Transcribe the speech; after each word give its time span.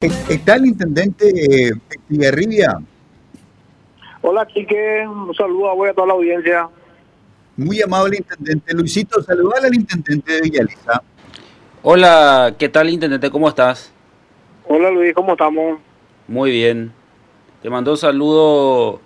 Está 0.00 0.54
el 0.54 0.64
intendente 0.64 1.28
eh, 1.28 1.72
Villarribia. 2.08 2.78
Hola, 4.22 4.46
Quique. 4.46 5.06
Un 5.06 5.34
saludo 5.34 5.84
a 5.84 5.92
toda 5.92 6.06
la 6.06 6.14
audiencia. 6.14 6.70
Muy 7.54 7.82
amable 7.82 8.16
intendente. 8.16 8.72
Luisito, 8.72 9.20
saludar 9.20 9.62
al 9.62 9.74
intendente 9.74 10.32
de 10.32 10.40
Villaliza. 10.40 11.02
Hola, 11.82 12.54
¿qué 12.58 12.70
tal 12.70 12.88
intendente? 12.88 13.30
¿Cómo 13.30 13.46
estás? 13.46 13.92
Hola 14.66 14.90
Luis, 14.90 15.12
¿cómo 15.12 15.32
estamos? 15.32 15.78
Muy 16.26 16.50
bien. 16.50 16.94
Te 17.60 17.68
mando 17.68 17.90
un 17.90 17.98
saludo, 17.98 19.02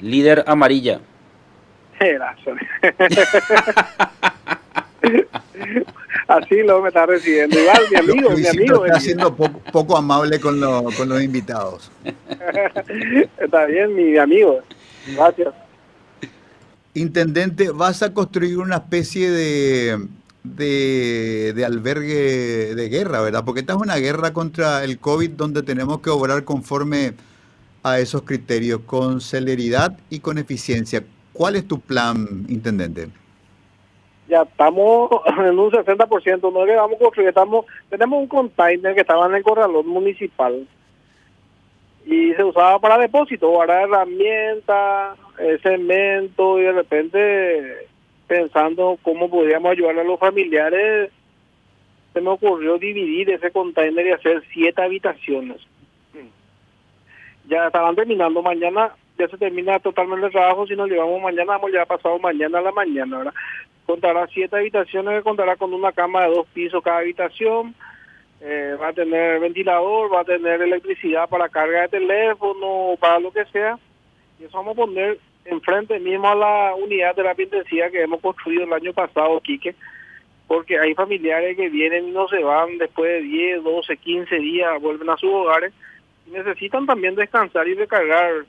líder 0.00 0.42
amarilla. 0.46 1.00
Gracias. 2.00 2.56
Así 6.28 6.62
lo 6.62 6.82
me 6.82 6.88
está 6.88 7.06
recibiendo. 7.06 7.58
Igual, 7.58 7.82
mi 7.90 7.96
amigo, 8.12 8.30
mi 8.30 8.46
amigo. 8.46 8.84
Está 8.84 9.00
siendo 9.00 9.34
poco, 9.34 9.96
amable 9.96 10.38
con, 10.38 10.60
con 10.60 11.08
los 11.08 11.22
invitados. 11.22 11.90
está 13.38 13.64
bien, 13.64 13.94
mi 13.94 14.16
amigo. 14.18 14.60
Gracias. 15.14 15.54
Intendente, 16.92 17.70
vas 17.70 18.02
a 18.02 18.12
construir 18.12 18.58
una 18.58 18.76
especie 18.76 19.30
de, 19.30 20.06
de, 20.42 21.54
de, 21.56 21.64
albergue 21.64 22.74
de 22.74 22.88
guerra, 22.90 23.22
¿verdad? 23.22 23.44
Porque 23.44 23.60
esta 23.60 23.72
es 23.72 23.78
una 23.78 23.96
guerra 23.96 24.34
contra 24.34 24.84
el 24.84 24.98
COVID 24.98 25.30
donde 25.30 25.62
tenemos 25.62 26.00
que 26.00 26.10
obrar 26.10 26.44
conforme 26.44 27.14
a 27.82 28.00
esos 28.00 28.22
criterios, 28.22 28.80
con 28.84 29.22
celeridad 29.22 29.98
y 30.10 30.20
con 30.20 30.36
eficiencia. 30.36 31.04
¿Cuál 31.32 31.56
es 31.56 31.66
tu 31.66 31.80
plan, 31.80 32.44
Intendente? 32.48 33.08
Ya 34.28 34.42
estamos 34.42 35.10
en 35.38 35.58
un 35.58 35.70
60%, 35.70 36.52
no 36.52 36.66
le 36.66 36.76
vamos 36.76 36.96
a 36.96 37.04
construir, 37.04 37.28
estamos, 37.28 37.66
tenemos 37.88 38.20
un 38.20 38.28
container 38.28 38.94
que 38.94 39.00
estaba 39.00 39.26
en 39.26 39.34
el 39.34 39.42
corralón 39.42 39.88
municipal 39.88 40.66
y 42.04 42.32
se 42.34 42.44
usaba 42.44 42.78
para 42.78 42.98
depósito, 42.98 43.52
para 43.54 43.82
herramientas, 43.82 45.18
eh, 45.38 45.58
cemento 45.62 46.58
y 46.58 46.62
de 46.62 46.72
repente 46.72 47.88
pensando 48.26 48.98
cómo 49.02 49.28
podríamos 49.28 49.72
ayudar 49.72 49.98
a 49.98 50.04
los 50.04 50.18
familiares, 50.20 51.10
se 52.12 52.20
me 52.20 52.30
ocurrió 52.30 52.78
dividir 52.78 53.30
ese 53.30 53.50
container 53.50 54.06
y 54.06 54.12
hacer 54.12 54.42
siete 54.52 54.82
habitaciones. 54.82 55.58
Ya 57.46 57.66
estaban 57.66 57.96
terminando 57.96 58.42
mañana, 58.42 58.92
ya 59.18 59.26
se 59.28 59.38
termina 59.38 59.78
totalmente 59.78 60.26
el 60.26 60.32
trabajo, 60.32 60.66
si 60.66 60.76
nos 60.76 60.88
llevamos 60.88 61.22
mañana, 61.22 61.52
vamos 61.52 61.72
ya 61.72 61.86
pasado 61.86 62.18
mañana 62.18 62.58
a 62.58 62.62
la 62.62 62.72
mañana, 62.72 63.18
¿verdad? 63.18 63.34
Contará 63.88 64.26
siete 64.26 64.54
habitaciones, 64.54 65.24
contará 65.24 65.56
con 65.56 65.72
una 65.72 65.92
cama 65.92 66.24
de 66.24 66.34
dos 66.34 66.46
pisos 66.48 66.84
cada 66.84 66.98
habitación, 66.98 67.74
eh, 68.42 68.76
va 68.78 68.88
a 68.88 68.92
tener 68.92 69.40
ventilador, 69.40 70.12
va 70.12 70.20
a 70.20 70.24
tener 70.24 70.60
electricidad 70.60 71.26
para 71.26 71.48
carga 71.48 71.82
de 71.82 71.88
teléfono, 71.88 72.98
para 73.00 73.18
lo 73.18 73.32
que 73.32 73.46
sea, 73.46 73.78
y 74.38 74.44
eso 74.44 74.58
vamos 74.58 74.74
a 74.74 74.82
poner 74.82 75.18
enfrente 75.46 75.98
mismo 76.00 76.28
a 76.28 76.34
la 76.34 76.74
unidad 76.74 77.16
de 77.16 77.22
la 77.22 77.34
intensiva 77.38 77.88
que 77.88 78.02
hemos 78.02 78.20
construido 78.20 78.64
el 78.64 78.72
año 78.74 78.92
pasado, 78.92 79.40
Quique, 79.40 79.74
porque 80.46 80.78
hay 80.78 80.92
familiares 80.92 81.56
que 81.56 81.70
vienen 81.70 82.08
y 82.08 82.10
no 82.10 82.28
se 82.28 82.42
van 82.42 82.76
después 82.76 83.10
de 83.10 83.22
10, 83.22 83.64
12, 83.64 83.96
15 83.96 84.36
días, 84.36 84.82
vuelven 84.82 85.08
a 85.08 85.16
sus 85.16 85.32
hogares 85.32 85.72
y 86.26 86.32
necesitan 86.32 86.84
también 86.84 87.14
descansar 87.14 87.66
y 87.66 87.72
recargar 87.72 88.44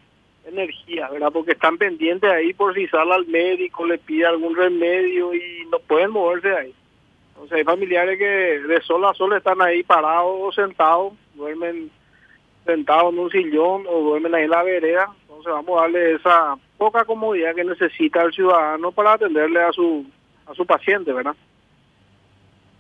energía, 0.50 1.10
¿verdad? 1.10 1.32
Porque 1.32 1.52
están 1.52 1.78
pendientes 1.78 2.30
ahí 2.30 2.54
por 2.54 2.74
si 2.74 2.88
sale 2.88 3.14
al 3.14 3.26
médico, 3.28 3.86
le 3.86 3.98
pide 3.98 4.26
algún 4.26 4.56
remedio 4.56 5.34
y 5.34 5.66
no 5.72 5.80
pueden 5.80 6.12
moverse 6.12 6.56
ahí. 6.56 6.74
Entonces 7.30 7.58
hay 7.58 7.64
familiares 7.64 8.18
que 8.18 8.26
de 8.26 8.82
sol 8.82 9.06
a 9.06 9.14
sol 9.14 9.34
están 9.34 9.62
ahí 9.62 9.84
parados 9.84 10.36
o 10.40 10.52
sentados, 10.52 11.14
duermen 11.36 11.90
sentados 12.66 13.14
en 13.14 13.20
un 13.20 13.32
sillón 13.32 13.86
o 13.88 14.02
duermen 14.02 14.36
ahí 14.36 14.44
en 14.44 14.50
la 14.50 14.64
vereda. 14.64 15.10
Entonces 15.22 15.54
vamos 15.54 15.78
a 15.78 15.82
darle 15.84 16.16
esa 16.16 16.58
poca 16.78 17.06
comodidad 17.06 17.56
que 17.56 17.64
necesita 17.64 18.24
el 18.24 18.34
ciudadano 18.34 18.92
para 18.92 19.14
atenderle 19.14 19.62
a 19.62 19.72
su, 19.72 20.06
a 20.46 20.54
su 20.54 20.66
paciente, 20.66 21.14
¿verdad? 21.14 21.36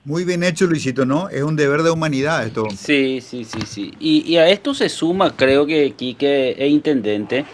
Muy 0.05 0.23
bien 0.23 0.43
hecho, 0.43 0.65
Luisito, 0.65 1.05
¿no? 1.05 1.29
Es 1.29 1.43
un 1.43 1.57
deber 1.57 1.83
de 1.83 1.91
humanidad 1.91 2.45
esto. 2.45 2.65
Sí, 2.75 3.19
sí, 3.21 3.43
sí, 3.43 3.59
sí. 3.65 3.93
Y, 3.99 4.37
a 4.37 4.47
esto 4.47 4.73
se 4.73 4.87
suma, 4.87 5.35
creo 5.35 5.65
que 5.65 5.91
Quique 5.91 6.55
es 6.57 6.71
intendente, 6.71 7.45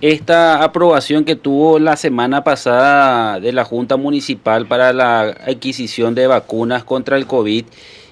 esta 0.00 0.62
aprobación 0.62 1.24
que 1.24 1.34
tuvo 1.34 1.78
la 1.78 1.96
semana 1.96 2.44
pasada 2.44 3.40
de 3.40 3.52
la 3.52 3.64
Junta 3.64 3.96
Municipal 3.96 4.66
para 4.66 4.92
la 4.92 5.22
adquisición 5.22 6.14
de 6.14 6.28
vacunas 6.28 6.84
contra 6.84 7.16
el 7.16 7.26
COVID. 7.26 7.64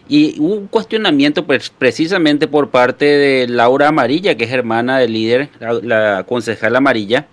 Y 0.09 0.38
un 0.41 0.66
cuestionamiento 0.66 1.47
pues, 1.47 1.70
precisamente 1.70 2.49
por 2.49 2.70
parte 2.70 3.05
de 3.05 3.47
Laura 3.47 3.88
Amarilla, 3.88 4.37
que 4.37 4.44
es 4.44 4.53
hermana 4.53 4.99
del 4.99 5.12
líder, 5.12 5.50
la, 5.60 6.25
concejal 6.28 6.75
Amarilla, 6.75 7.28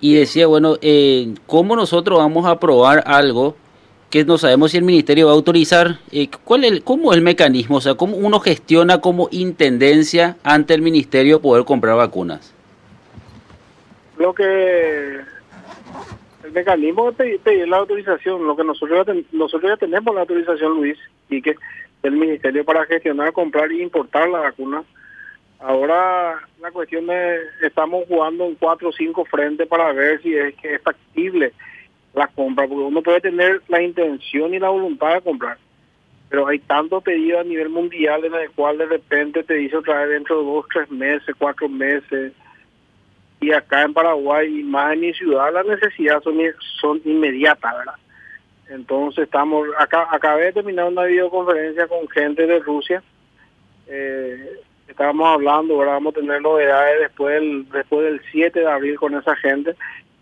y 0.00 0.14
decía, 0.14 0.46
bueno, 0.46 0.76
eh, 0.80 1.34
¿cómo 1.46 1.74
nosotros 1.74 2.18
vamos 2.18 2.46
a 2.46 2.52
aprobar 2.52 3.02
algo 3.06 3.56
que 4.10 4.24
no 4.24 4.38
sabemos 4.38 4.70
si 4.70 4.78
el 4.78 4.84
ministerio 4.84 5.26
va 5.26 5.32
a 5.32 5.34
autorizar. 5.34 5.98
Eh, 6.10 6.28
¿cuál 6.44 6.64
es 6.64 6.80
¿Cómo 6.82 7.12
es 7.12 7.18
el 7.18 7.24
mecanismo? 7.24 7.76
O 7.76 7.80
sea, 7.80 7.94
¿cómo 7.94 8.16
uno 8.16 8.40
gestiona 8.40 9.00
como 9.00 9.28
intendencia 9.30 10.36
ante 10.42 10.74
el 10.74 10.82
ministerio 10.82 11.40
poder 11.40 11.64
comprar 11.64 11.96
vacunas? 11.96 12.54
Lo 14.16 14.34
que 14.34 15.20
el 16.44 16.52
mecanismo 16.52 17.10
es 17.10 17.16
pedir, 17.40 17.68
la 17.68 17.76
autorización, 17.78 18.46
lo 18.46 18.56
que 18.56 18.64
nosotros 18.64 19.06
ya, 19.06 19.14
nosotros 19.32 19.70
ya 19.70 19.76
tenemos 19.76 20.14
la 20.14 20.22
autorización, 20.22 20.74
Luis, 20.74 20.98
y 21.28 21.42
que 21.42 21.54
el 22.02 22.12
ministerio 22.12 22.64
para 22.64 22.86
gestionar, 22.86 23.32
comprar 23.32 23.70
e 23.70 23.82
importar 23.82 24.28
la 24.28 24.40
vacuna. 24.40 24.82
Ahora 25.60 26.40
la 26.60 26.70
cuestión 26.70 27.10
es, 27.10 27.40
estamos 27.62 28.04
jugando 28.08 28.46
en 28.46 28.54
cuatro 28.54 28.88
o 28.88 28.92
cinco 28.92 29.24
frentes 29.24 29.66
para 29.66 29.92
ver 29.92 30.22
si 30.22 30.34
es 30.34 30.54
que 30.54 30.76
es 30.76 30.82
factible 30.82 31.52
la 32.18 32.26
compra, 32.28 32.66
porque 32.66 32.82
uno 32.82 33.02
puede 33.02 33.20
tener 33.20 33.62
la 33.68 33.82
intención 33.82 34.52
y 34.52 34.58
la 34.58 34.68
voluntad 34.68 35.14
de 35.14 35.22
comprar, 35.22 35.58
pero 36.28 36.46
hay 36.46 36.58
tantos 36.58 37.02
pedidos 37.02 37.40
a 37.40 37.44
nivel 37.44 37.68
mundial 37.70 38.24
en 38.24 38.34
el 38.34 38.50
cual 38.50 38.78
de 38.78 38.86
repente 38.86 39.42
te 39.42 39.54
dice 39.54 39.76
otra 39.76 40.00
vez 40.00 40.10
dentro 40.10 40.38
de 40.38 40.44
dos, 40.44 40.66
tres 40.72 40.90
meses, 40.90 41.34
cuatro 41.38 41.68
meses, 41.68 42.32
y 43.40 43.52
acá 43.52 43.82
en 43.82 43.94
Paraguay, 43.94 44.62
más 44.64 44.92
en 44.92 45.00
mi 45.00 45.14
ciudad, 45.14 45.52
las 45.52 45.64
necesidades 45.64 46.24
son, 46.24 46.36
son 46.80 47.00
inmediatas, 47.04 47.72
¿verdad? 47.78 47.94
Entonces 48.68 49.24
estamos, 49.24 49.66
acá 49.78 50.08
acabé 50.10 50.46
de 50.46 50.52
terminar 50.54 50.86
una 50.86 51.04
videoconferencia 51.04 51.86
con 51.86 52.08
gente 52.08 52.46
de 52.46 52.58
Rusia, 52.58 53.02
eh, 53.86 54.60
estábamos 54.86 55.28
hablando, 55.28 55.74
ahora 55.74 55.92
vamos 55.92 56.14
a 56.14 56.20
tener 56.20 56.42
novedades 56.42 57.00
después 57.00 57.34
del, 57.34 57.68
después 57.70 58.04
del 58.04 58.20
7 58.30 58.60
de 58.60 58.70
abril 58.70 58.96
con 58.96 59.14
esa 59.14 59.34
gente, 59.36 59.74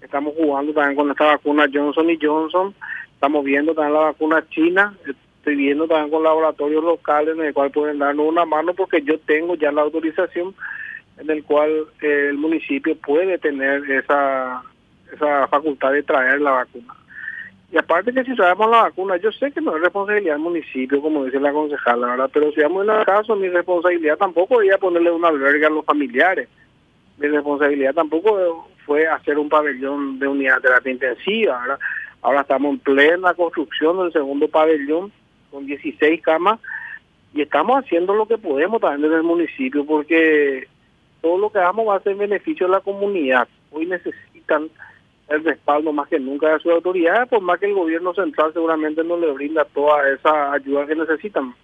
Estamos 0.07 0.35
jugando 0.37 0.73
también 0.73 0.97
con 0.97 1.11
esta 1.11 1.25
vacuna 1.25 1.67
Johnson 1.73 2.09
y 2.09 2.19
Johnson. 2.23 2.73
Estamos 3.13 3.45
viendo 3.45 3.75
también 3.75 3.95
la 3.95 4.07
vacuna 4.07 4.45
china. 4.51 4.97
Estoy 5.05 5.57
viendo 5.57 5.89
también 5.89 6.11
con 6.13 6.23
laboratorios 6.23 6.85
locales 6.85 7.37
en 7.37 7.45
el 7.45 7.53
cual 7.53 7.73
pueden 7.73 7.99
darnos 7.99 8.27
una 8.29 8.45
mano 8.45 8.73
porque 8.73 9.03
yo 9.03 9.19
tengo 9.19 9.57
ya 9.57 9.73
la 9.73 9.83
autorización 9.83 10.55
en 11.19 11.29
el 11.29 11.43
cual 11.43 11.87
eh, 12.01 12.29
el 12.31 12.39
municipio 12.39 12.97
puede 12.99 13.37
tener 13.39 13.83
esa, 13.91 14.63
esa 15.13 15.49
facultad 15.49 15.91
de 15.91 16.05
traer 16.05 16.41
la 16.41 16.53
vacuna. 16.53 16.95
Y 17.73 17.77
aparte 17.77 18.13
que 18.13 18.23
si 18.23 18.37
traemos 18.37 18.71
la 18.71 18.83
vacuna, 18.83 19.17
yo 19.17 19.33
sé 19.33 19.51
que 19.51 19.61
no 19.61 19.75
es 19.75 19.83
responsabilidad 19.83 20.35
del 20.35 20.43
municipio, 20.43 21.03
como 21.03 21.25
dice 21.25 21.41
la 21.41 21.53
concejala, 21.53 22.07
¿verdad? 22.07 22.31
Pero 22.33 22.53
si 22.53 22.61
vamos 22.61 22.85
en 22.85 22.95
el 22.95 23.05
caso, 23.05 23.35
mi 23.35 23.49
responsabilidad 23.49 24.19
tampoco 24.19 24.59
sería 24.59 24.79
ponerle 24.79 25.11
un 25.11 25.25
albergue 25.25 25.67
a 25.67 25.71
los 25.71 25.85
familiares. 25.85 26.49
Mi 27.19 27.27
responsabilidad 27.27 27.93
tampoco 27.93 28.69
fue 28.87 29.07
hacer 29.07 29.39
un 29.39 29.49
pabellón 29.49 30.19
de 30.19 30.29
unidad 30.29 30.57
de 30.57 30.63
terapia 30.63 30.93
intensiva. 30.93 31.61
Ahora, 31.61 31.79
ahora 32.23 32.41
estamos 32.43 32.73
en 32.73 32.79
plena 32.79 33.35
construcción 33.35 33.99
del 33.99 34.13
segundo 34.13 34.49
pabellón 34.49 35.13
con 35.51 35.67
16 35.67 36.23
camas 36.23 36.61
y 37.35 37.43
estamos 37.43 37.85
haciendo 37.85 38.15
lo 38.15 38.27
que 38.27 38.39
podemos 38.39 38.81
también 38.81 39.03
desde 39.03 39.17
el 39.17 39.23
municipio 39.23 39.85
porque 39.85 40.69
todo 41.21 41.39
lo 41.39 41.51
que 41.51 41.59
hagamos 41.59 41.89
va 41.89 41.97
a 41.97 42.01
ser 42.01 42.13
en 42.13 42.19
beneficio 42.19 42.67
de 42.67 42.73
la 42.73 42.81
comunidad. 42.81 43.49
Hoy 43.73 43.87
necesitan 43.87 44.71
el 45.29 45.43
respaldo 45.43 45.93
más 45.93 46.09
que 46.09 46.21
nunca 46.21 46.53
de 46.53 46.61
sus 46.61 46.73
autoridades, 46.73 47.29
por 47.29 47.41
más 47.41 47.59
que 47.59 47.67
el 47.67 47.75
gobierno 47.75 48.15
central 48.15 48.53
seguramente 48.53 49.03
no 49.03 49.17
le 49.17 49.33
brinda 49.33 49.65
toda 49.65 50.09
esa 50.11 50.53
ayuda 50.53 50.87
que 50.87 50.95
necesitan. 50.95 51.55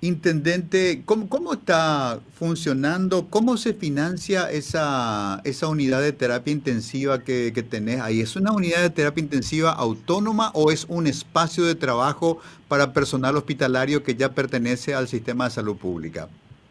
Intendente, 0.00 1.02
¿cómo, 1.04 1.28
¿cómo, 1.28 1.52
está 1.54 2.20
funcionando? 2.34 3.26
¿Cómo 3.28 3.56
se 3.56 3.74
financia 3.74 4.50
esa, 4.50 5.40
esa 5.44 5.68
unidad 5.68 6.00
de 6.00 6.12
terapia 6.12 6.52
intensiva 6.52 7.24
que, 7.24 7.52
que, 7.54 7.62
tenés 7.62 8.00
ahí? 8.00 8.20
¿Es 8.20 8.36
una 8.36 8.52
unidad 8.52 8.82
de 8.82 8.90
terapia 8.90 9.22
intensiva 9.22 9.72
autónoma 9.72 10.50
o 10.54 10.70
es 10.70 10.84
un 10.88 11.06
espacio 11.06 11.64
de 11.64 11.74
trabajo 11.74 12.40
para 12.68 12.92
personal 12.92 13.36
hospitalario 13.36 14.02
que 14.02 14.14
ya 14.14 14.34
pertenece 14.34 14.94
al 14.94 15.08
sistema 15.08 15.44
de 15.44 15.50
salud 15.50 15.76
pública? 15.76 16.28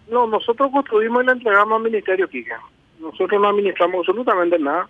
No, 0.10 0.26
nosotros 0.28 0.72
construimos 0.72 1.24
y 1.24 1.26
la 1.26 1.34
entregamos 1.34 1.78
al 1.78 1.84
Ministerio 1.84 2.30
Kika. 2.30 2.60
Nosotros 3.00 3.42
no 3.42 3.50
administramos 3.50 4.00
absolutamente 4.00 4.58
nada. 4.58 4.88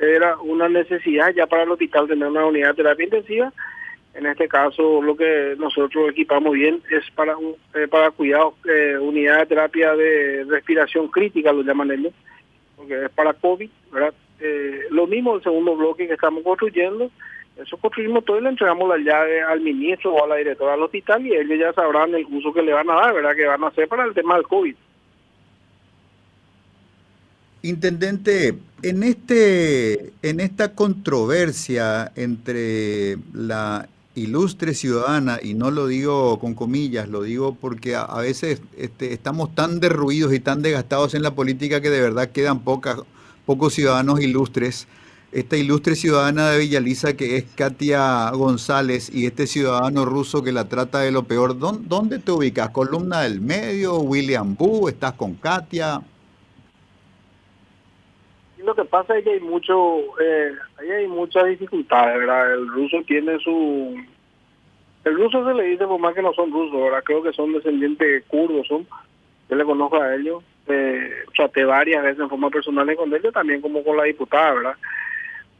Era 0.00 0.38
una 0.38 0.68
necesidad 0.68 1.32
ya 1.34 1.46
para 1.46 1.64
el 1.64 1.70
hospital 1.70 2.08
tener 2.08 2.28
una 2.28 2.46
unidad 2.46 2.70
de 2.70 2.74
terapia 2.74 3.04
intensiva 3.04 3.52
En 4.12 4.26
este 4.26 4.48
caso, 4.48 5.00
lo 5.00 5.16
que 5.16 5.54
nosotros 5.56 6.10
equipamos 6.10 6.52
bien 6.52 6.82
es 6.90 7.08
para 7.14 7.36
eh, 7.74 7.86
para 7.88 8.10
cuidados, 8.10 8.54
eh, 8.68 8.98
unidad 8.98 9.38
de 9.38 9.46
terapia 9.46 9.94
de 9.94 10.44
respiración 10.48 11.08
crítica, 11.08 11.52
lo 11.52 11.62
llaman 11.62 11.92
ellos, 11.92 12.12
porque 12.76 13.04
es 13.04 13.10
para 13.10 13.34
COVID, 13.34 13.70
¿verdad? 13.92 14.12
Eh, 14.40 14.86
lo 14.90 15.06
mismo 15.06 15.36
el 15.36 15.42
segundo 15.42 15.76
bloque 15.76 16.08
que 16.08 16.14
estamos 16.14 16.42
construyendo, 16.42 17.10
eso 17.56 17.76
construimos 17.76 18.24
todo 18.24 18.38
y 18.38 18.42
le 18.42 18.48
entregamos 18.48 18.88
la 18.88 18.98
llave 18.98 19.42
al 19.42 19.60
ministro 19.60 20.14
o 20.14 20.24
a 20.24 20.28
la 20.28 20.36
directora 20.36 20.72
del 20.72 20.82
hospital 20.82 21.26
y 21.26 21.34
ellos 21.34 21.58
ya 21.58 21.72
sabrán 21.72 22.14
el 22.14 22.24
uso 22.24 22.52
que 22.52 22.62
le 22.62 22.72
van 22.72 22.90
a 22.90 22.94
dar, 22.94 23.14
¿verdad? 23.14 23.36
Que 23.36 23.46
van 23.46 23.62
a 23.62 23.68
hacer 23.68 23.86
para 23.86 24.04
el 24.04 24.14
tema 24.14 24.34
del 24.34 24.44
COVID. 24.44 24.74
Intendente, 27.62 28.54
en 28.82 29.02
este 29.02 30.12
en 30.22 30.40
esta 30.40 30.74
controversia 30.74 32.10
entre 32.16 33.18
la 33.34 33.86
ilustre 34.14 34.74
ciudadana, 34.74 35.38
y 35.42 35.54
no 35.54 35.70
lo 35.70 35.86
digo 35.86 36.38
con 36.38 36.54
comillas, 36.54 37.08
lo 37.08 37.22
digo 37.22 37.54
porque 37.54 37.94
a, 37.94 38.06
veces 38.16 38.60
este, 38.76 39.12
estamos 39.12 39.54
tan 39.54 39.80
derruidos 39.80 40.32
y 40.34 40.40
tan 40.40 40.62
desgastados 40.62 41.14
en 41.14 41.22
la 41.22 41.34
política 41.34 41.80
que 41.80 41.90
de 41.90 42.00
verdad 42.00 42.30
quedan 42.30 42.60
pocas, 42.60 42.98
pocos 43.46 43.74
ciudadanos 43.74 44.20
ilustres. 44.20 44.88
Esta 45.32 45.56
ilustre 45.56 45.94
ciudadana 45.94 46.50
de 46.50 46.58
Villaliza 46.58 47.12
que 47.12 47.36
es 47.36 47.44
Katia 47.54 48.30
González 48.30 49.10
y 49.14 49.26
este 49.26 49.46
ciudadano 49.46 50.04
ruso 50.04 50.42
que 50.42 50.50
la 50.50 50.68
trata 50.68 51.00
de 51.00 51.12
lo 51.12 51.22
peor, 51.22 51.56
¿dónde 51.56 52.18
te 52.18 52.32
ubicas? 52.32 52.70
¿Columna 52.70 53.20
del 53.20 53.40
medio? 53.40 54.00
¿William 54.00 54.56
Boo? 54.56 54.88
¿Estás 54.88 55.12
con 55.12 55.34
Katia? 55.34 56.02
Lo 58.64 58.74
que 58.74 58.84
pasa 58.84 59.16
es 59.16 59.24
que 59.24 59.32
hay 59.32 59.40
mucho, 59.40 59.98
eh, 60.20 60.52
ahí 60.78 60.90
hay 60.90 61.06
muchas 61.06 61.46
dificultades, 61.46 62.18
¿verdad? 62.18 62.52
El 62.52 62.68
ruso 62.68 62.98
tiene 63.06 63.38
su... 63.38 63.96
El 65.04 65.16
ruso 65.16 65.44
se 65.46 65.54
le 65.54 65.64
dice 65.64 65.86
por 65.86 65.98
más 65.98 66.14
que 66.14 66.22
no 66.22 66.32
son 66.34 66.52
rusos, 66.52 66.80
¿verdad? 66.80 67.02
Creo 67.04 67.22
que 67.22 67.32
son 67.32 67.52
descendientes 67.52 68.24
kurdos, 68.26 68.66
son. 68.66 68.86
Yo 69.48 69.56
le 69.56 69.64
conozco 69.64 70.00
a 70.00 70.14
ellos. 70.14 70.42
Eh, 70.68 71.24
traté 71.34 71.64
varias 71.64 72.02
veces 72.02 72.20
en 72.20 72.28
forma 72.28 72.50
personal 72.50 72.94
con 72.96 73.12
ellos, 73.14 73.32
también 73.32 73.60
como 73.60 73.82
con 73.82 73.96
la 73.96 74.04
diputada, 74.04 74.54
¿verdad? 74.54 74.74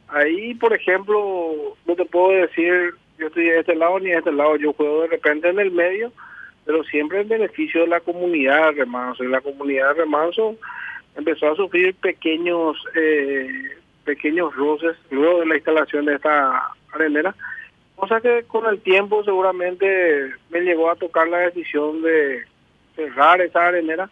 Ahí, 0.09 0.53
por 0.55 0.73
ejemplo, 0.73 1.75
no 1.85 1.95
te 1.95 2.05
puedo 2.05 2.29
decir, 2.29 2.93
yo 3.17 3.27
estoy 3.27 3.45
de 3.45 3.59
este 3.59 3.75
lado 3.75 3.99
ni 3.99 4.09
de 4.09 4.17
este 4.17 4.31
lado, 4.31 4.55
yo 4.57 4.73
juego 4.73 5.01
de 5.01 5.07
repente 5.07 5.49
en 5.49 5.59
el 5.59 5.71
medio, 5.71 6.11
pero 6.65 6.83
siempre 6.83 7.21
en 7.21 7.29
beneficio 7.29 7.81
de 7.81 7.87
la 7.87 7.99
comunidad 7.99 8.67
de 8.67 8.83
remanso. 8.83 9.23
Y 9.23 9.27
la 9.27 9.41
comunidad 9.41 9.89
de 9.89 10.01
remanso 10.01 10.55
empezó 11.15 11.51
a 11.51 11.55
sufrir 11.55 11.95
pequeños 11.95 12.77
eh, 12.95 13.77
pequeños 14.03 14.55
roces 14.55 14.97
luego 15.09 15.39
de 15.41 15.45
la 15.45 15.55
instalación 15.55 16.05
de 16.05 16.15
esta 16.15 16.71
arenera, 16.93 17.35
cosa 17.95 18.19
que 18.19 18.43
con 18.47 18.65
el 18.65 18.81
tiempo 18.81 19.23
seguramente 19.23 20.33
me 20.49 20.61
llegó 20.61 20.89
a 20.89 20.95
tocar 20.95 21.27
la 21.27 21.39
decisión 21.39 22.01
de 22.01 22.43
cerrar 22.95 23.41
esa 23.41 23.67
arenera, 23.67 24.09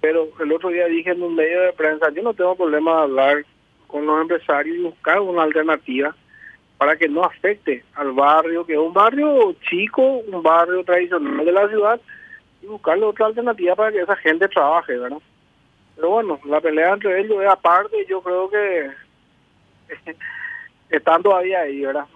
pero 0.00 0.28
el 0.40 0.52
otro 0.52 0.68
día 0.68 0.86
dije 0.86 1.10
en 1.10 1.22
un 1.22 1.34
medio 1.34 1.62
de 1.62 1.72
prensa, 1.72 2.10
yo 2.10 2.22
no 2.22 2.34
tengo 2.34 2.54
problema 2.54 2.96
de 2.96 3.02
hablar 3.02 3.44
con 3.86 4.06
los 4.06 4.20
empresarios 4.20 4.76
y 4.76 4.82
buscar 4.82 5.20
una 5.20 5.42
alternativa 5.42 6.14
para 6.78 6.96
que 6.96 7.08
no 7.08 7.24
afecte 7.24 7.84
al 7.94 8.12
barrio, 8.12 8.66
que 8.66 8.74
es 8.74 8.78
un 8.78 8.92
barrio 8.92 9.54
chico, 9.68 10.02
un 10.02 10.42
barrio 10.42 10.84
tradicional 10.84 11.44
de 11.44 11.52
la 11.52 11.68
ciudad, 11.68 12.00
y 12.62 12.66
buscarle 12.66 13.04
otra 13.04 13.26
alternativa 13.26 13.74
para 13.74 13.92
que 13.92 14.00
esa 14.00 14.16
gente 14.16 14.48
trabaje, 14.48 14.96
¿verdad? 14.98 15.18
Pero 15.96 16.10
bueno, 16.10 16.38
la 16.44 16.60
pelea 16.60 16.92
entre 16.92 17.20
ellos 17.20 17.42
es 17.42 17.48
aparte 17.48 18.06
yo 18.08 18.20
creo 18.20 18.50
que 18.50 18.90
están 20.90 21.22
todavía 21.22 21.60
ahí, 21.60 21.80
¿verdad? 21.80 22.06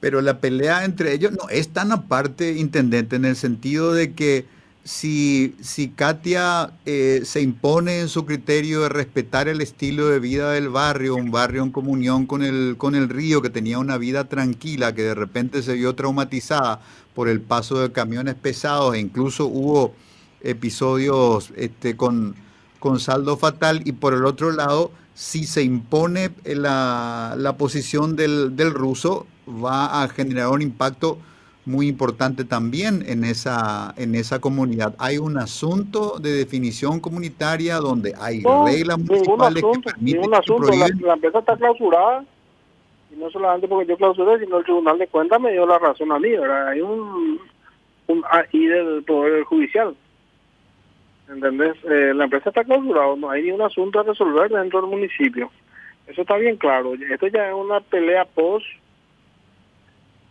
Pero 0.00 0.20
la 0.20 0.40
pelea 0.40 0.84
entre 0.84 1.12
ellos 1.12 1.32
no 1.32 1.48
es 1.50 1.72
tan 1.72 1.90
aparte, 1.90 2.52
intendente, 2.52 3.16
en 3.16 3.24
el 3.24 3.34
sentido 3.34 3.92
de 3.92 4.14
que 4.14 4.46
si, 4.84 5.54
si 5.60 5.88
Katia 5.88 6.70
eh, 6.86 7.22
se 7.24 7.42
impone 7.42 8.00
en 8.00 8.08
su 8.08 8.24
criterio 8.24 8.82
de 8.82 8.88
respetar 8.88 9.48
el 9.48 9.60
estilo 9.60 10.06
de 10.06 10.20
vida 10.20 10.52
del 10.52 10.68
barrio, 10.68 11.16
un 11.16 11.30
barrio 11.30 11.62
en 11.62 11.72
comunión 11.72 12.26
con 12.26 12.42
el, 12.42 12.76
con 12.78 12.94
el 12.94 13.08
río, 13.08 13.42
que 13.42 13.50
tenía 13.50 13.78
una 13.80 13.98
vida 13.98 14.28
tranquila, 14.28 14.94
que 14.94 15.02
de 15.02 15.14
repente 15.14 15.62
se 15.62 15.74
vio 15.74 15.94
traumatizada 15.94 16.80
por 17.14 17.28
el 17.28 17.40
paso 17.40 17.80
de 17.80 17.92
camiones 17.92 18.36
pesados 18.36 18.94
e 18.94 19.00
incluso 19.00 19.46
hubo 19.46 19.94
episodios 20.42 21.52
este, 21.56 21.96
con, 21.96 22.34
con 22.78 23.00
saldo 23.00 23.36
fatal 23.36 23.82
y 23.84 23.92
por 23.92 24.14
el 24.14 24.24
otro 24.24 24.52
lado, 24.52 24.90
si 25.14 25.44
se 25.44 25.62
impone 25.62 26.30
la, 26.44 27.34
la 27.36 27.56
posición 27.56 28.16
del, 28.16 28.54
del, 28.56 28.72
ruso, 28.72 29.26
va 29.48 30.02
a 30.02 30.08
generar 30.08 30.48
un 30.48 30.62
impacto 30.62 31.18
muy 31.68 31.86
importante 31.86 32.44
también 32.44 33.04
en 33.06 33.24
esa, 33.24 33.94
en 33.98 34.14
esa 34.14 34.40
comunidad. 34.40 34.94
Hay 34.98 35.18
un 35.18 35.36
asunto 35.36 36.18
de 36.18 36.32
definición 36.32 36.98
comunitaria 36.98 37.76
donde 37.76 38.14
hay 38.18 38.42
reglas 38.42 38.98
municipales 38.98 39.62
que 39.62 39.80
permiten 39.80 40.34
asunto. 40.34 40.70
La, 40.72 41.14
empresa 41.14 41.40
está 41.40 41.56
clausurada 41.56 42.24
y 43.12 43.16
no 43.16 43.30
solamente 43.30 43.68
porque 43.68 43.86
yo 43.86 43.96
clausuré, 43.98 44.42
sino 44.42 44.58
el 44.58 44.64
Tribunal 44.64 44.98
de 44.98 45.08
Cuentas 45.08 45.40
me 45.40 45.52
dio 45.52 45.66
la 45.66 45.78
razón 45.78 46.10
a 46.10 46.18
mí. 46.18 46.30
Hay 46.30 46.80
un, 46.80 47.38
un 48.06 48.24
ahí 48.30 48.66
del 48.66 49.02
Poder 49.04 49.44
Judicial. 49.44 49.94
¿Entendés? 51.28 51.76
Eh, 51.84 52.12
la 52.14 52.24
empresa 52.24 52.50
está 52.50 52.64
clausurada, 52.64 53.16
no 53.16 53.30
hay 53.30 53.42
ni 53.42 53.50
un 53.50 53.62
asunto 53.62 54.00
a 54.00 54.04
resolver 54.04 54.50
dentro 54.50 54.80
del 54.80 54.90
municipio. 54.90 55.50
Eso 56.06 56.22
está 56.22 56.36
bien 56.36 56.56
claro. 56.56 56.94
Esto 56.94 57.26
ya 57.26 57.48
es 57.48 57.54
una 57.54 57.80
pelea 57.80 58.24
post 58.24 58.66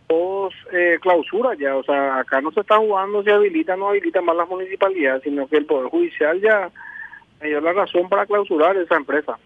post 0.08 0.56
eh, 0.72 0.98
clausura 1.00 1.54
ya, 1.54 1.76
o 1.76 1.84
sea, 1.84 2.18
acá 2.18 2.40
no 2.40 2.50
se 2.50 2.60
está 2.60 2.78
jugando 2.78 3.22
si 3.22 3.30
habilita 3.30 3.74
o 3.74 3.76
no 3.76 3.88
habilita 3.90 4.22
más 4.22 4.36
las 4.36 4.48
municipalidades, 4.48 5.22
sino 5.22 5.46
que 5.46 5.58
el 5.58 5.66
Poder 5.66 5.90
Judicial 5.90 6.40
ya 6.40 6.70
me 7.40 7.48
dio 7.48 7.60
la 7.60 7.74
razón 7.74 8.08
para 8.08 8.26
clausurar 8.26 8.76
esa 8.76 8.96
empresa. 8.96 9.38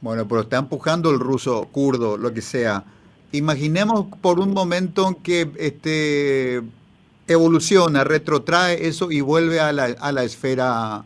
Bueno, 0.00 0.26
pero 0.26 0.40
está 0.40 0.56
empujando 0.56 1.10
el 1.10 1.20
ruso 1.20 1.68
kurdo, 1.70 2.16
lo 2.16 2.32
que 2.32 2.40
sea. 2.40 2.84
Imaginemos 3.30 4.06
por 4.20 4.40
un 4.40 4.52
momento 4.52 5.16
que 5.22 5.48
este 5.58 6.62
evoluciona, 7.32 8.04
retrotrae 8.04 8.86
eso 8.86 9.10
y 9.10 9.20
vuelve 9.20 9.60
a 9.60 9.72
la, 9.72 9.84
a 10.00 10.12
la 10.12 10.24
esfera 10.24 11.04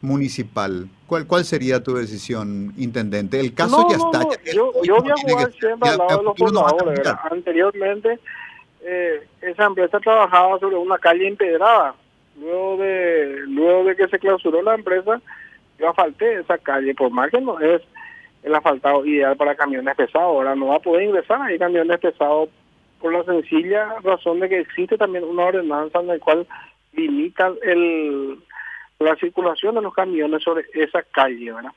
municipal. 0.00 0.88
¿Cuál, 1.06 1.26
¿Cuál 1.26 1.44
sería 1.44 1.82
tu 1.82 1.94
decisión, 1.94 2.72
intendente? 2.76 3.40
El 3.40 3.54
caso 3.54 3.86
ya 3.90 3.96
está. 3.96 4.22
yo, 4.52 4.72
yo 4.82 4.96
voy 4.96 5.10
a 5.10 5.14
jugar 5.16 5.52
siempre 5.52 5.90
al 5.90 5.98
lado 5.98 6.18
de 6.18 6.24
los 6.24 6.34
pobladores. 6.36 7.00
Anteriormente, 7.30 8.18
eh, 8.82 9.26
esa 9.40 9.64
empresa 9.64 9.98
trabajaba 10.00 10.58
sobre 10.58 10.76
una 10.76 10.98
calle 10.98 11.26
empedrada. 11.26 11.94
Luego 12.38 12.76
de, 12.78 13.42
luego 13.46 13.84
de 13.84 13.96
que 13.96 14.08
se 14.08 14.18
clausuró 14.18 14.62
la 14.62 14.74
empresa, 14.74 15.20
yo 15.78 15.88
asfalté 15.88 16.40
esa 16.40 16.58
calle, 16.58 16.94
por 16.94 17.10
más 17.10 17.30
que 17.30 17.40
no 17.40 17.60
es 17.60 17.82
el 18.42 18.54
asfaltado 18.54 19.06
ideal 19.06 19.36
para 19.36 19.54
camiones 19.54 19.94
pesados. 19.94 20.26
Ahora 20.26 20.54
no 20.54 20.68
va 20.68 20.76
a 20.76 20.80
poder 20.80 21.04
ingresar 21.04 21.40
ahí 21.40 21.58
camiones 21.58 21.98
pesados 21.98 22.48
por 23.04 23.12
la 23.12 23.22
sencilla 23.24 24.00
razón 24.02 24.40
de 24.40 24.48
que 24.48 24.60
existe 24.60 24.96
también 24.96 25.24
una 25.24 25.44
ordenanza 25.44 26.00
en 26.00 26.06
la 26.06 26.18
cual 26.18 26.46
limita 26.94 27.52
el, 27.62 28.38
la 28.98 29.14
circulación 29.16 29.74
de 29.74 29.82
los 29.82 29.92
camiones 29.92 30.42
sobre 30.42 30.64
esa 30.72 31.02
calle, 31.02 31.52
¿verdad? 31.52 31.72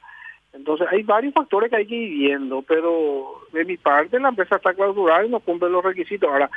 Entonces 0.53 0.88
hay 0.89 1.03
varios 1.03 1.34
factores 1.34 1.69
que 1.69 1.75
hay 1.75 1.86
que 1.86 1.96
ir 1.96 2.17
viendo, 2.17 2.62
pero 2.62 3.41
de 3.51 3.65
mi 3.65 3.75
parte 3.75 4.22
la 4.22 4.29
empresa 4.29 4.55
está 4.55 4.74
clausurada 4.74 5.25
y 5.25 5.29
no 5.29 5.41
cumple 5.41 5.69
los 5.69 5.84
requisitos. 5.84 6.31
Ahora, 6.31 6.50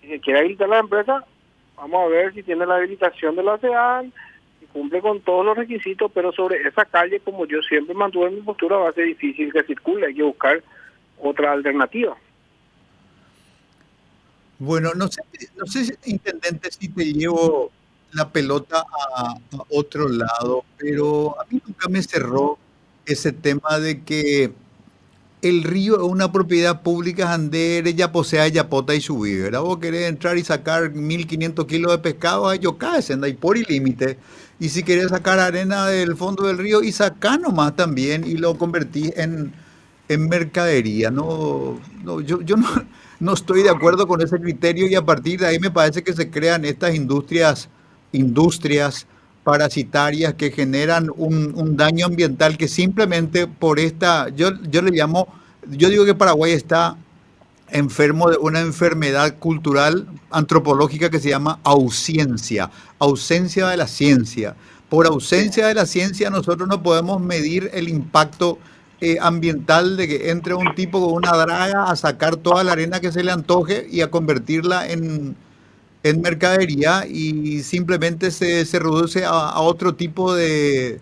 si 0.00 0.20
quiere 0.20 0.38
habilitar 0.38 0.68
la 0.68 0.78
empresa, 0.78 1.26
vamos 1.76 2.04
a 2.04 2.08
ver 2.08 2.32
si 2.32 2.44
tiene 2.44 2.64
la 2.64 2.76
habilitación 2.76 3.34
de 3.34 3.42
la 3.42 3.58
CEAN, 3.58 4.12
si 4.60 4.66
cumple 4.66 5.00
con 5.00 5.20
todos 5.22 5.44
los 5.44 5.56
requisitos, 5.56 6.12
pero 6.14 6.30
sobre 6.30 6.62
esa 6.62 6.84
calle, 6.84 7.18
como 7.18 7.44
yo 7.46 7.60
siempre 7.62 7.96
mantuve 7.96 8.30
mi 8.30 8.42
postura, 8.42 8.76
va 8.76 8.90
a 8.90 8.92
ser 8.92 9.06
difícil 9.06 9.52
que 9.52 9.64
circule, 9.64 10.06
hay 10.06 10.14
que 10.14 10.22
buscar 10.22 10.62
otra 11.18 11.50
alternativa. 11.50 12.16
Bueno, 14.58 14.92
no 14.94 15.08
sé, 15.08 15.22
no 15.56 15.66
sé, 15.66 15.98
intendente, 16.04 16.70
si 16.70 16.88
te 16.88 17.12
llevo 17.12 17.70
la 18.12 18.28
pelota 18.30 18.84
a, 19.16 19.34
otro 19.70 20.08
lado, 20.08 20.64
pero 20.76 21.40
a 21.40 21.44
mí 21.50 21.60
nunca 21.66 21.88
me 21.88 22.02
cerró 22.02 22.58
ese 23.06 23.32
tema 23.32 23.78
de 23.78 24.02
que 24.02 24.52
el 25.42 25.64
río 25.64 25.96
es 25.96 26.02
una 26.02 26.30
propiedad 26.30 26.82
pública 26.82 27.32
Andere, 27.32 27.94
ya 27.94 28.12
posee 28.12 28.52
Yapota 28.52 28.94
y 28.94 29.00
subir, 29.00 29.42
¿verdad? 29.42 29.62
Vos 29.62 29.78
querés 29.78 30.08
entrar 30.08 30.38
y 30.38 30.44
sacar 30.44 30.92
1500 30.92 31.66
kilos 31.66 31.90
de 31.92 31.98
pescado, 31.98 32.48
a 32.48 32.54
en 32.54 33.24
ahí 33.24 33.32
por 33.32 33.56
el 33.56 33.66
límite. 33.68 34.18
Y 34.60 34.68
si 34.68 34.84
querés 34.84 35.08
sacar 35.08 35.40
arena 35.40 35.86
del 35.88 36.16
fondo 36.16 36.46
del 36.46 36.58
río, 36.58 36.82
y 36.82 36.92
sacar 36.92 37.40
nomás 37.40 37.74
también 37.74 38.24
y 38.24 38.36
lo 38.36 38.56
convertís 38.56 39.12
en, 39.16 39.52
en 40.08 40.28
mercadería. 40.28 41.10
No, 41.10 41.80
no 42.04 42.20
yo, 42.20 42.40
yo 42.42 42.56
no 42.56 42.68
no 43.22 43.34
estoy 43.34 43.62
de 43.62 43.70
acuerdo 43.70 44.08
con 44.08 44.20
ese 44.20 44.40
criterio 44.40 44.88
y 44.88 44.96
a 44.96 45.04
partir 45.04 45.38
de 45.38 45.46
ahí 45.46 45.60
me 45.60 45.70
parece 45.70 46.02
que 46.02 46.12
se 46.12 46.28
crean 46.28 46.64
estas 46.64 46.92
industrias, 46.92 47.68
industrias 48.10 49.06
parasitarias 49.44 50.34
que 50.34 50.50
generan 50.50 51.08
un, 51.16 51.76
daño 51.76 52.06
ambiental 52.06 52.58
que 52.58 52.66
simplemente 52.66 53.46
por 53.46 53.78
esta, 53.78 54.28
yo, 54.30 54.50
yo 54.68 54.82
le 54.82 54.90
llamo, 54.90 55.28
yo 55.70 55.88
digo 55.88 56.04
que 56.04 56.16
Paraguay 56.16 56.50
está 56.50 56.96
enfermo 57.68 58.28
de 58.28 58.38
una 58.38 58.58
enfermedad 58.58 59.38
cultural 59.38 60.08
antropológica 60.32 61.08
que 61.08 61.20
se 61.20 61.28
llama 61.28 61.60
ausencia, 61.62 62.72
ausencia 62.98 63.68
de 63.68 63.76
la 63.76 63.86
ciencia. 63.86 64.56
Por 64.88 65.06
ausencia 65.06 65.68
de 65.68 65.74
la 65.74 65.86
ciencia 65.86 66.28
nosotros 66.28 66.68
no 66.68 66.82
podemos 66.82 67.20
medir 67.20 67.70
el 67.72 67.88
impacto 67.88 68.58
eh, 69.04 69.18
ambiental 69.20 69.96
de 69.96 70.06
que 70.06 70.30
entre 70.30 70.54
un 70.54 70.76
tipo 70.76 71.00
con 71.04 71.14
una 71.14 71.36
draga 71.36 71.90
a 71.90 71.96
sacar 71.96 72.36
toda 72.36 72.62
la 72.62 72.70
arena 72.70 73.00
que 73.00 73.10
se 73.10 73.24
le 73.24 73.32
antoje 73.32 73.84
y 73.90 74.00
a 74.00 74.12
convertirla 74.12 74.88
en, 74.88 75.34
en 76.04 76.20
mercadería 76.20 77.04
y 77.08 77.64
simplemente 77.64 78.30
se, 78.30 78.64
se 78.64 78.78
reduce 78.78 79.24
a, 79.24 79.58
otro 79.58 79.96
tipo 79.96 80.32
de, 80.32 81.00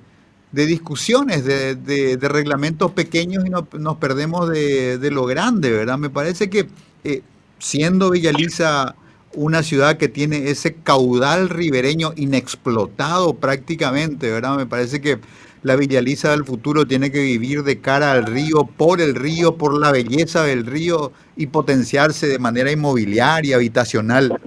de 0.51 0.65
discusiones, 0.65 1.45
de, 1.45 1.75
de, 1.75 2.29
reglamentos 2.31 2.91
pequeños 2.93 3.45
y 3.45 3.51
nos 3.51 3.97
perdemos 3.99 4.49
de, 4.49 5.11
lo 5.13 5.27
grande, 5.27 5.71
¿verdad? 5.71 5.99
Me 5.99 6.09
parece 6.09 6.49
que 6.49 6.69
eh, 7.05 7.21
siendo 7.59 8.13
Villaliza 8.13 8.95
una 9.35 9.63
ciudad 9.63 9.99
que 9.99 10.09
tiene 10.09 10.49
ese 10.49 10.73
caudal 10.73 11.51
ribereño 11.51 12.15
inexplotado 12.17 13.35
prácticamente, 13.35 14.31
¿verdad? 14.31 14.57
Me 14.57 14.65
parece 14.65 15.03
que 15.03 15.21
la 15.63 15.77
Villaliza 15.77 16.31
del 16.31 16.45
futuro 16.45 16.87
tiene 16.87 17.11
que 17.11 17.21
vivir 17.21 17.63
de 17.63 17.81
cara 17.81 18.13
al 18.13 18.27
río, 18.27 18.65
por 18.65 19.01
el 19.01 19.15
río, 19.15 19.57
por 19.57 19.79
la 19.79 19.93
belleza 19.93 20.43
del 20.45 20.67
río 20.67 21.13
y 21.37 21.47
potenciarse 21.47 22.27
de 22.27 22.39
manera 22.39 22.73
inmobiliaria, 22.73 23.57
habitacional, 23.57 24.41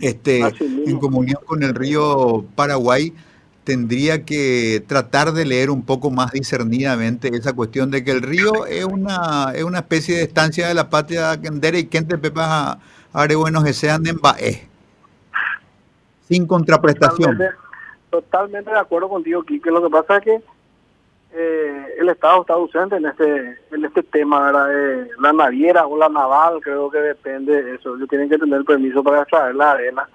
este, 0.00 0.40
en 0.40 0.98
comunión 0.98 1.40
con 1.46 1.62
el 1.62 1.74
río 1.74 2.44
Paraguay 2.56 3.12
tendría 3.64 4.24
que 4.24 4.82
tratar 4.86 5.32
de 5.32 5.44
leer 5.44 5.70
un 5.70 5.82
poco 5.82 6.10
más 6.10 6.32
discernidamente 6.32 7.30
esa 7.36 7.52
cuestión 7.52 7.90
de 7.90 8.02
que 8.02 8.10
el 8.10 8.22
río 8.22 8.66
es 8.66 8.84
una, 8.84 9.52
es 9.54 9.62
una 9.62 9.78
especie 9.78 10.16
de 10.16 10.22
estancia 10.22 10.66
de 10.66 10.74
la 10.74 10.90
patria 10.90 11.40
Kendere 11.40 11.78
y 11.78 11.84
Kente 11.84 12.18
Pepa 12.18 12.80
Are 13.12 13.34
buenos 13.36 13.62
que 13.62 13.72
sean 13.72 14.06
en 14.06 14.16
Bae. 14.16 14.66
Sin 16.28 16.46
contraprestación. 16.46 17.38
Totalmente, 18.12 18.70
de 18.70 18.78
acuerdo 18.78 19.08
contigo, 19.08 19.42
Kike. 19.42 19.70
Lo 19.70 19.82
que 19.82 19.88
pasa 19.90 20.18
es 20.18 20.24
que 20.24 20.42
eh, 21.34 21.86
el 21.98 22.10
Estado 22.10 22.42
está 22.42 22.52
ausente 22.52 22.96
en 22.96 23.06
este 23.06 23.58
en 23.70 23.84
este 23.86 24.02
tema, 24.02 24.52
¿verdad? 24.52 25.06
la 25.18 25.32
naviera 25.32 25.86
o 25.86 25.96
la 25.96 26.10
naval, 26.10 26.60
creo 26.60 26.90
que 26.90 26.98
depende 26.98 27.62
de 27.62 27.74
eso. 27.76 27.96
Ellos 27.96 28.08
tienen 28.10 28.28
que 28.28 28.36
tener 28.36 28.62
permiso 28.64 29.02
para 29.02 29.22
extraer 29.22 29.54
la 29.54 29.72
arena 29.72 30.06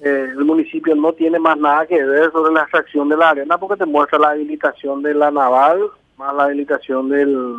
eh, 0.00 0.28
el 0.30 0.44
municipio 0.44 0.94
no 0.94 1.12
tiene 1.12 1.38
más 1.38 1.58
nada 1.58 1.86
que 1.86 2.02
ver 2.02 2.32
sobre 2.32 2.54
la 2.54 2.62
extracción 2.62 3.08
de 3.08 3.16
la 3.16 3.30
arena 3.30 3.58
porque 3.58 3.76
te 3.76 3.84
muestra 3.84 4.18
la 4.18 4.30
habilitación 4.30 5.02
de 5.02 5.12
la 5.12 5.30
naval 5.30 5.90
más 6.16 6.34
la 6.34 6.44
habilitación 6.44 7.10
del, 7.10 7.58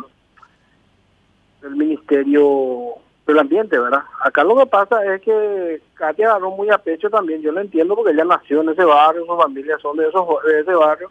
del 1.62 1.76
Ministerio 1.76 2.96
del 3.26 3.38
Ambiente, 3.40 3.78
¿verdad? 3.78 4.04
Acá 4.22 4.44
lo 4.44 4.56
que 4.56 4.66
pasa 4.66 5.04
es 5.14 5.20
que 5.20 5.82
Katia 5.94 6.28
agarró 6.28 6.52
muy 6.52 6.70
a 6.70 6.78
pecho 6.78 7.10
también, 7.10 7.42
yo 7.42 7.50
lo 7.50 7.60
entiendo 7.60 7.96
porque 7.96 8.12
ella 8.12 8.24
nació 8.24 8.60
en 8.60 8.68
ese 8.68 8.84
barrio, 8.84 9.26
sus 9.26 9.36
familias 9.36 9.80
son 9.80 9.96
de, 9.96 10.08
esos, 10.08 10.26
de 10.44 10.60
ese 10.60 10.74
barrio 10.74 11.10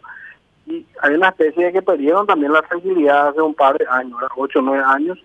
y 0.66 0.84
hay 1.02 1.14
una 1.14 1.28
especie 1.28 1.66
de 1.66 1.72
que 1.72 1.82
perdieron 1.82 2.26
también 2.26 2.52
la 2.52 2.62
tranquilidad 2.62 3.28
hace 3.28 3.40
un 3.40 3.54
par 3.54 3.76
de 3.76 3.86
años, 3.88 4.18
ocho 4.36 4.60
o 4.60 4.62
nueve 4.62 4.82
años 4.86 5.22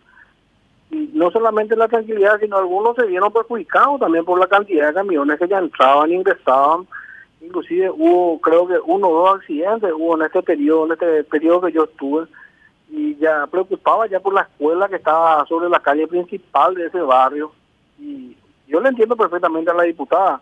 y 0.92 1.10
no 1.14 1.32
solamente 1.32 1.78
la 1.78 1.88
tranquilidad, 1.88 2.40
sino 2.42 2.58
algunos 2.58 2.98
se 2.98 3.06
vieron 3.06 3.32
perjudicados 3.32 4.02
también 4.02 4.26
por 4.26 4.38
la 4.38 4.48
cantidad 4.48 4.90
de 4.90 4.94
camiones 4.94 5.40
que 5.40 5.48
ya 5.48 5.60
entraban, 5.60 6.12
ingresaban, 6.12 6.86
inclusive 7.40 7.90
hubo 7.90 8.42
creo 8.42 8.68
que 8.68 8.76
uno 8.86 9.08
o 9.08 9.28
dos 9.28 9.40
accidentes 9.40 9.94
hubo 9.94 10.18
en 10.18 10.24
este 10.24 10.44
periodo, 10.44 10.88
en 10.88 10.92
este 10.92 11.24
periodo 11.24 11.62
que 11.62 11.72
yo 11.72 11.86
estuve 11.86 12.28
y 12.92 13.16
ya 13.16 13.48
preocupaba 13.48 14.06
ya 14.06 14.20
por 14.20 14.34
la 14.34 14.42
escuela 14.42 14.90
que 14.90 14.98
estaba 14.98 15.46
sobre 15.46 15.70
la 15.70 15.80
calle 15.80 16.08
principal 16.08 16.76
de 16.76 16.88
ese 16.88 17.00
barrio 17.00 17.54
y 17.98 18.36
yo 18.68 18.82
le 18.82 18.90
entiendo 18.90 19.16
perfectamente 19.16 19.72
a 19.72 19.74
la 19.74 19.84
diputada, 19.84 20.42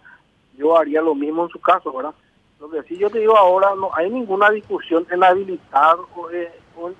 yo 0.57 0.75
haría 0.75 1.01
lo 1.01 1.13
mismo 1.13 1.43
en 1.43 1.49
su 1.49 1.59
caso, 1.59 1.93
¿verdad? 1.93 2.13
Lo 2.59 2.69
que 2.69 2.83
sí 2.83 2.97
yo 2.97 3.09
te 3.09 3.19
digo 3.19 3.37
ahora, 3.37 3.73
no 3.75 3.91
hay 3.93 4.09
ninguna 4.09 4.49
discusión 4.49 5.05
en 5.11 5.23
habilitar 5.23 5.97
eh, 6.33 6.51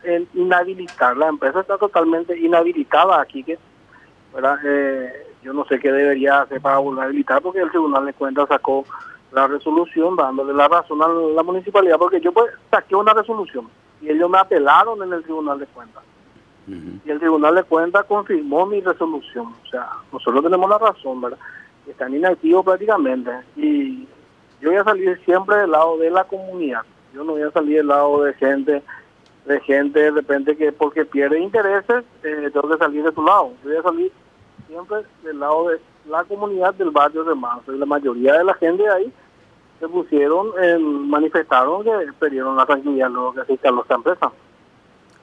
en 0.04 0.28
inhabilitar. 0.34 1.18
La 1.18 1.28
empresa 1.28 1.62
está 1.62 1.78
totalmente 1.78 2.38
inhabilitada 2.38 3.20
aquí, 3.20 3.44
que 3.44 3.54
eh, 3.54 5.28
yo 5.44 5.54
no 5.54 5.66
sé 5.66 5.80
qué 5.80 5.92
debería 5.92 6.42
hacer 6.42 6.62
para 6.62 6.78
volver 6.78 7.04
a 7.04 7.08
habilitar, 7.08 7.42
porque 7.42 7.60
el 7.60 7.70
Tribunal 7.70 8.06
de 8.06 8.14
Cuentas 8.14 8.48
sacó 8.48 8.86
la 9.32 9.48
resolución 9.48 10.16
dándole 10.16 10.54
la 10.54 10.68
razón 10.68 11.02
a 11.04 11.08
la 11.08 11.44
municipalidad, 11.44 11.98
porque 11.98 12.22
yo 12.22 12.32
pues 12.32 12.52
saqué 12.72 12.96
una 12.96 13.14
resolución 13.14 13.68
y 14.02 14.10
ellos 14.10 14.30
me 14.30 14.38
apelaron 14.38 15.02
en 15.04 15.14
el 15.14 15.24
Tribunal 15.24 15.60
de 15.60 15.68
Cuentas. 15.68 16.04
Y 16.68 17.10
el 17.10 17.20
Tribunal 17.20 17.56
de 17.56 17.64
Cuentas 17.64 18.06
confirmó 18.06 18.66
mi 18.68 18.80
resolución. 18.80 19.56
O 19.66 19.70
sea, 19.72 19.90
nosotros 20.14 20.44
tenemos 20.44 20.70
la 20.70 20.78
razón, 20.78 21.20
¿verdad? 21.20 21.40
Están 21.88 22.14
inactivos 22.14 22.64
prácticamente. 22.64 23.32
Y 23.56 24.08
yo 24.62 24.70
voy 24.70 24.76
a 24.76 24.84
salir 24.84 25.20
siempre 25.26 25.58
del 25.58 25.72
lado 25.72 25.98
de 25.98 26.12
la 26.12 26.26
comunidad. 26.26 26.84
Yo 27.14 27.24
no 27.24 27.32
voy 27.32 27.42
a 27.42 27.52
salir 27.52 27.78
del 27.78 27.88
lado 27.88 28.24
de 28.24 28.34
gente 28.36 28.84
de 29.46 29.60
gente 29.62 30.00
de 30.00 30.12
repente 30.12 30.56
que 30.56 30.72
porque 30.72 31.06
pierde 31.06 31.40
intereses, 31.40 32.04
eh, 32.24 32.50
tengo 32.54 32.70
que 32.70 32.78
salir 32.78 33.04
de 33.04 33.12
tu 33.12 33.24
lado. 33.24 33.52
voy 33.64 33.76
a 33.76 33.82
salir 33.82 34.12
siempre 34.68 34.98
del 35.24 35.40
lado 35.40 35.70
de 35.70 35.80
la 36.08 36.24
comunidad 36.26 36.76
del 36.76 36.92
barrio 36.92 37.24
de 37.24 37.34
Manso. 37.34 37.74
Y 37.74 37.80
la 37.80 37.88
mayoría 37.88 38.34
de 38.34 38.44
la 38.44 38.54
gente 38.54 38.88
ahí 38.88 39.12
se 39.80 39.88
pusieron, 39.88 40.52
manifestaron 41.10 41.84
que 41.84 41.92
perdieron 42.20 42.58
la 42.58 42.66
tranquilidad 42.66 43.10
luego 43.10 43.34
que 43.34 43.42
asiste 43.42 43.68
a 43.68 43.72
esta 43.80 43.96
empresa. 43.96 44.32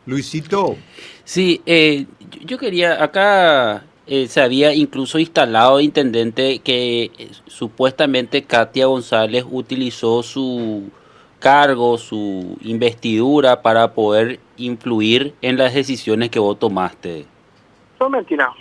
Luisito. 0.06 0.76
Sí, 1.24 1.60
eh, 1.66 2.06
yo 2.44 2.58
quería, 2.58 3.02
acá 3.02 3.84
eh, 4.06 4.28
se 4.28 4.40
había 4.40 4.72
incluso 4.72 5.18
instalado 5.18 5.80
intendente 5.80 6.60
que 6.60 7.10
supuestamente 7.46 8.44
Katia 8.44 8.86
González 8.86 9.44
utilizó 9.50 10.22
su 10.22 10.90
cargo, 11.38 11.98
su 11.98 12.56
investidura 12.62 13.62
para 13.62 13.92
poder 13.92 14.40
influir 14.56 15.34
en 15.42 15.56
las 15.56 15.74
decisiones 15.74 16.30
que 16.30 16.38
vos 16.38 16.58
tomaste? 16.58 17.26
Eso 17.94 18.04
es 18.04 18.10
mentira. 18.10 18.52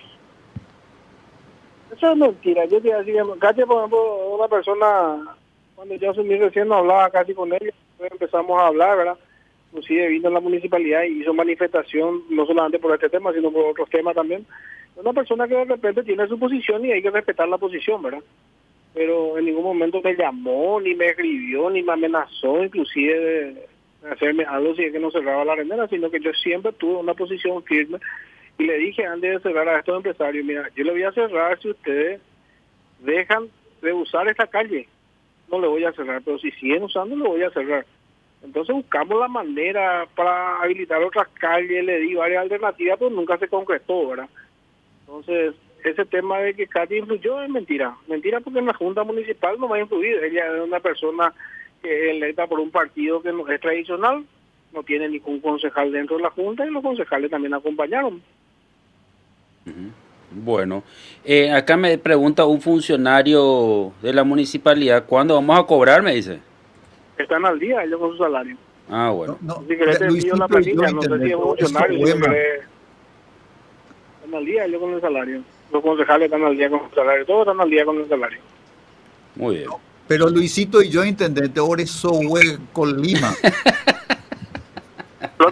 Eso 1.96 2.12
es 2.12 2.18
mentira. 2.18 2.66
Yo 2.66 2.82
te 2.82 2.94
decía, 2.94 3.24
Katia, 3.40 3.66
por 3.66 3.78
ejemplo, 3.78 4.36
una 4.36 4.48
persona, 4.48 5.35
cuando 5.76 5.96
yo 5.96 6.12
asumí 6.12 6.36
recién 6.38 6.68
no 6.68 6.76
hablaba 6.76 7.10
casi 7.10 7.34
con 7.34 7.54
ella, 7.54 7.72
empezamos 8.00 8.60
a 8.60 8.68
hablar, 8.68 8.98
¿verdad? 8.98 9.18
Inclusive 9.72 10.08
vino 10.08 10.30
la 10.30 10.40
municipalidad 10.40 11.04
y 11.04 11.22
hizo 11.22 11.34
manifestación, 11.34 12.24
no 12.30 12.46
solamente 12.46 12.80
por 12.80 12.94
este 12.94 13.10
tema, 13.10 13.34
sino 13.34 13.52
por 13.52 13.66
otros 13.66 13.90
temas 13.90 14.16
también. 14.16 14.46
Una 14.96 15.12
persona 15.12 15.48
que 15.48 15.56
de 15.56 15.66
repente 15.66 16.04
tiene 16.04 16.28
su 16.28 16.40
posición 16.40 16.86
y 16.86 16.94
hay 16.94 17.02
que 17.02 17.12
respetar 17.12 17.48
la 17.50 17.58
posición, 17.58 18.02
¿verdad? 18.02 18.22
pero 18.96 19.38
en 19.38 19.46
ningún 19.46 19.66
momento 19.66 20.02
me 20.02 20.16
llamó, 20.16 20.80
ni 20.80 20.96
me 20.96 21.08
escribió, 21.08 21.70
ni 21.70 21.84
me 21.84 21.92
amenazó, 21.92 22.64
inclusive 22.64 23.20
de 23.20 24.10
hacerme 24.10 24.46
algo 24.46 24.74
si 24.74 24.84
es 24.84 24.94
que 24.94 25.00
no 25.00 25.12
cerraba 25.12 25.44
la 25.44 25.52
arendera, 25.52 25.86
sino 25.90 26.10
que 26.10 26.22
yo 26.22 26.32
siempre 26.32 26.72
tuve 26.72 26.96
una 26.96 27.14
posición 27.14 27.62
firme 27.66 28.00
y 28.58 28.64
le 28.64 28.78
dije 28.78 29.06
antes 29.06 29.34
de 29.34 29.40
cerrar 29.42 29.68
a 29.68 29.80
estos 29.80 29.98
empresarios, 29.98 30.46
mira, 30.46 30.70
yo 30.78 30.86
le 30.86 30.92
voy 30.92 31.04
a 31.04 31.12
cerrar 31.12 31.60
si 31.60 31.72
ustedes 31.72 32.22
dejan 33.00 33.50
de 33.82 33.92
usar 33.92 34.30
esta 34.30 34.48
calle, 34.48 34.88
no 35.52 35.60
le 35.60 35.68
voy 35.68 35.84
a 35.86 35.94
cerrar, 35.94 36.22
pero 36.24 36.38
si 36.40 36.52
siguen 36.52 36.84
usando, 36.84 37.16
le 37.16 37.28
voy 37.28 37.44
a 37.44 37.52
cerrar. 37.52 37.86
Entonces 38.44 38.76
buscamos 38.76 39.20
la 39.20 39.28
manera 39.28 40.08
para 40.16 40.62
habilitar 40.62 41.02
otras 41.04 41.28
calles, 41.30 41.84
le 41.84 42.00
di 42.00 42.14
varias 42.14 42.44
alternativas, 42.44 42.98
pero 43.00 43.10
nunca 43.10 43.38
se 43.38 43.48
concretó, 43.48 44.10
¿verdad? 44.10 44.30
Entonces, 45.02 45.56
ese 45.84 46.06
tema 46.06 46.40
de 46.40 46.54
que 46.54 46.68
Katy 46.68 46.98
influyó 46.98 47.42
es 47.42 47.50
mentira. 47.50 47.96
Mentira 48.08 48.40
porque 48.42 48.60
en 48.60 48.66
la 48.66 48.74
Junta 48.74 49.04
Municipal 49.04 49.60
no 49.60 49.70
va 49.70 49.78
a 49.78 49.82
influir. 49.82 50.24
Ella 50.24 50.56
es 50.56 50.64
una 50.64 50.80
persona 50.80 51.34
que 51.82 52.10
es 52.10 52.16
electa 52.16 52.48
por 52.48 52.60
un 52.60 52.72
partido 52.72 53.22
que 53.22 53.32
no 53.32 53.48
es 53.48 53.60
tradicional, 53.62 54.26
no 54.74 54.84
tiene 54.84 55.10
ningún 55.10 55.40
concejal 55.40 55.92
dentro 55.92 56.18
de 56.18 56.24
la 56.24 56.32
Junta 56.32 56.66
y 56.66 56.72
los 56.72 56.84
concejales 56.84 57.32
también 57.32 57.54
acompañaron. 57.54 58.22
Bueno, 60.32 60.84
eh, 61.24 61.52
acá 61.52 61.78
me 61.78 61.98
pregunta 61.98 62.46
un 62.46 62.62
funcionario 62.62 63.94
de 64.02 64.14
la 64.14 64.24
municipalidad, 64.24 65.06
¿cuándo 65.06 65.36
vamos 65.36 65.60
a 65.60 65.64
cobrar? 65.64 66.02
Me 66.02 66.16
dice. 66.16 66.40
Están 67.18 67.46
al 67.46 67.60
día 67.60 67.84
ellos 67.84 68.00
con 68.00 68.12
su 68.12 68.18
salario. 68.18 68.58
Ah, 68.90 69.10
bueno. 69.12 69.38
No, 69.42 69.64
si 69.68 69.78
querés 69.78 70.00
te 70.00 70.06
envío 70.06 70.36
la 70.36 70.48
planilla, 70.48 70.92
no 70.92 71.02
sé 71.02 71.20
si 71.20 71.32
es 71.32 71.36
funcionario. 71.36 72.08
Están 72.08 72.36
al 74.34 74.46
día 74.46 74.66
ellos 74.66 74.82
con 74.82 74.94
el 74.94 75.02
salario 75.02 75.42
los 75.72 75.84
concejales 75.84 76.26
están 76.26 76.44
al 76.44 76.56
día 76.56 76.70
con 76.70 76.82
el 76.84 76.96
salario, 76.96 77.26
todos 77.26 77.42
están 77.42 77.62
al 77.62 77.70
día 77.70 77.86
con 77.86 77.98
el 77.98 78.08
salario. 78.08 78.40
Muy 79.36 79.58
bien. 79.58 79.70
Pero 80.08 80.30
Luisito 80.30 80.82
y 80.82 80.90
yo, 80.90 81.04
intendente, 81.04 81.60
ahora 81.60 81.82
eso 81.82 82.12
con 82.72 83.02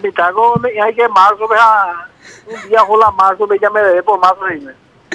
Los 0.00 0.02
mitagos 0.02 0.60
hay 0.64 0.94
que 0.94 1.08
marzo, 1.08 1.48
vea, 1.48 2.08
un 2.46 2.68
día 2.68 2.82
la 2.98 3.10
marzo, 3.10 3.48
ya 3.60 3.70
me 3.70 3.82
debe 3.82 4.02
por 4.02 4.20
marzo. 4.20 4.46
Dime. 4.46 4.72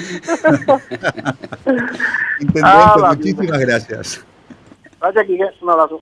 intendente, 2.40 2.60
ah, 2.62 2.96
muchísimas 3.14 3.58
gracias. 3.58 4.24
Gracias, 5.00 5.26
Kike. 5.26 5.46
Un 5.62 5.70
abrazo. 5.70 5.98